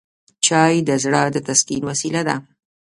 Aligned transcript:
چای 0.45 0.75
د 0.87 0.89
زړه 1.03 1.21
د 1.31 1.37
تسکین 1.47 1.81
وسیله 1.89 2.21
ده 2.27 2.35